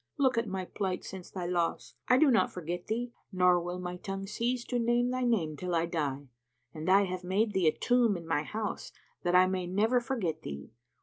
[0.17, 1.93] Look at my plight since thy loss!
[2.07, 5.75] I do not forget thee, nor will my tongue cease to name thy name till
[5.75, 6.29] I die;
[6.73, 8.91] and I have made thee a tomb in my house,
[9.21, 10.71] that I may never forget thee.